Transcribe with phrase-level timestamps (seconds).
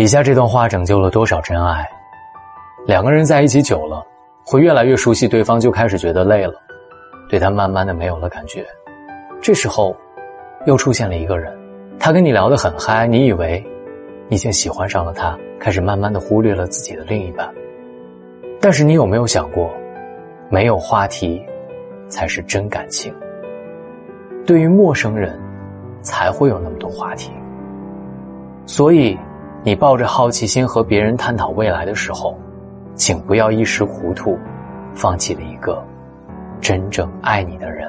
[0.00, 1.86] 以下这段话拯救了多少真爱？
[2.86, 4.02] 两个人在一起久了，
[4.42, 6.54] 会越来越熟悉对方，就开始觉得累了，
[7.28, 8.64] 对他慢慢的没有了感觉。
[9.42, 9.94] 这时候，
[10.64, 11.54] 又出现了一个人，
[11.98, 13.62] 他跟你聊得很嗨，你以为
[14.30, 17.46] 已经喜欢上了他，开始慢慢的忽略了自己的另一半。
[18.58, 19.70] 但是你有没有想过，
[20.48, 21.44] 没有话题，
[22.08, 23.14] 才是真感情。
[24.46, 25.38] 对于陌生人，
[26.00, 27.30] 才会有那么多话题。
[28.64, 29.14] 所以。
[29.62, 32.34] 你抱着好奇心和别人探讨未来的时候，
[32.94, 34.38] 请不要一时糊涂，
[34.94, 35.84] 放弃了一个
[36.62, 37.86] 真正爱你的人。